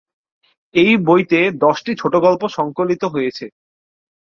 এই 0.75 0.93
বইতে 1.07 1.39
দশটি 1.57 1.91
ছোটোগল্প 1.95 2.41
সংকলিত 2.49 3.03
হয়েছে। 3.05 3.45